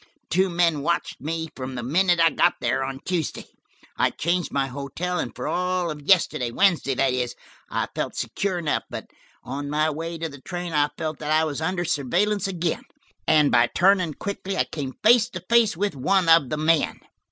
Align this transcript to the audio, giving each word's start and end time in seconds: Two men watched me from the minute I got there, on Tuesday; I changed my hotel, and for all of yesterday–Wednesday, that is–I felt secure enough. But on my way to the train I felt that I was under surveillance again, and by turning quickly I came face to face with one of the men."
Two 0.31 0.49
men 0.49 0.81
watched 0.81 1.21
me 1.21 1.49
from 1.55 1.75
the 1.75 1.83
minute 1.83 2.19
I 2.19 2.31
got 2.31 2.55
there, 2.59 2.83
on 2.83 3.01
Tuesday; 3.05 3.45
I 3.97 4.09
changed 4.09 4.51
my 4.51 4.65
hotel, 4.65 5.19
and 5.19 5.31
for 5.35 5.47
all 5.47 5.91
of 5.91 6.01
yesterday–Wednesday, 6.01 6.95
that 6.95 7.13
is–I 7.13 7.87
felt 7.93 8.15
secure 8.15 8.57
enough. 8.57 8.81
But 8.89 9.11
on 9.43 9.69
my 9.69 9.91
way 9.91 10.17
to 10.17 10.27
the 10.27 10.41
train 10.41 10.73
I 10.73 10.89
felt 10.97 11.19
that 11.19 11.29
I 11.31 11.43
was 11.43 11.61
under 11.61 11.85
surveillance 11.85 12.47
again, 12.47 12.81
and 13.27 13.51
by 13.51 13.67
turning 13.67 14.15
quickly 14.15 14.57
I 14.57 14.63
came 14.63 14.93
face 15.03 15.29
to 15.29 15.43
face 15.47 15.77
with 15.77 15.95
one 15.95 16.27
of 16.27 16.49
the 16.49 16.57
men." 16.57 16.99